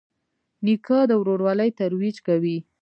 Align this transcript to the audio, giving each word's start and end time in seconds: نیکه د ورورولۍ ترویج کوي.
نیکه 0.65 0.99
د 1.09 1.11
ورورولۍ 1.21 1.69
ترویج 1.79 2.15
کوي. 2.27 2.57